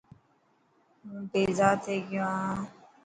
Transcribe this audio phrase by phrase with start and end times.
[1.03, 2.57] هون بيزار ٿي گيو هان.